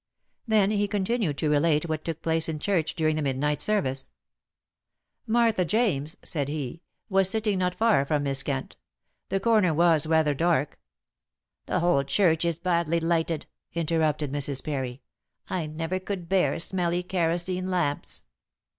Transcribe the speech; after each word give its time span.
Then 0.47 0.71
he 0.71 0.87
continued 0.87 1.37
to 1.37 1.49
relate 1.51 1.87
what 1.87 2.03
took 2.03 2.23
place 2.23 2.49
in 2.49 2.57
church 2.57 2.95
during 2.95 3.15
the 3.15 3.21
midnight 3.21 3.61
service. 3.61 4.11
"Martha 5.27 5.63
James," 5.63 6.17
said 6.25 6.47
he, 6.49 6.81
"was 7.07 7.29
sitting 7.29 7.59
not 7.59 7.75
far 7.75 8.03
from 8.07 8.23
Miss 8.23 8.41
Kent. 8.41 8.77
The 9.29 9.39
corner 9.39 9.75
was 9.75 10.07
rather 10.07 10.33
dark" 10.33 10.79
"The 11.67 11.81
whole 11.81 12.03
church 12.03 12.45
is 12.45 12.57
badly 12.57 12.99
lighted," 12.99 13.45
interrupted 13.75 14.31
Mrs. 14.31 14.63
Parry. 14.63 15.03
"I 15.51 15.67
never 15.67 15.99
could 15.99 16.27
bear 16.27 16.57
smelly 16.57 17.03
kerosene 17.03 17.69
lamps." 17.69 18.25